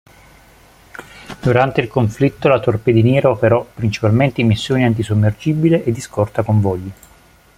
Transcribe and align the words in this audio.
Durante 1.43 1.79
il 1.81 1.87
conflitto 1.87 2.47
la 2.47 2.59
torpediniera 2.59 3.29
operò 3.29 3.63
principalmente 3.71 4.41
in 4.41 4.47
missioni 4.47 4.83
antisommergibile 4.83 5.83
e 5.83 5.91
di 5.91 6.01
scorta 6.01 6.41
convogli. 6.41 6.91